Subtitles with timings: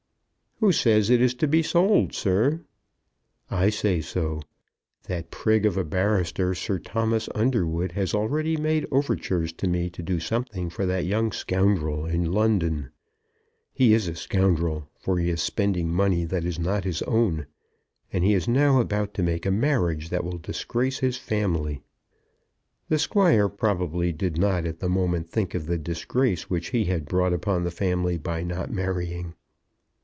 [0.63, 2.61] "Who says it is to be sold, sir?"
[3.49, 4.41] "I say so.
[5.07, 10.03] That prig of a barrister, Sir Thomas Underwood, has already made overtures to me to
[10.03, 12.91] do something for that young scoundrel in London.
[13.73, 17.47] He is a scoundrel, for he is spending money that is not his own.
[18.13, 21.81] And he is now about to make a marriage that will disgrace his family."
[22.87, 27.05] The Squire probably did not at the moment think of the disgrace which he had
[27.05, 29.33] brought upon the family by not marrying.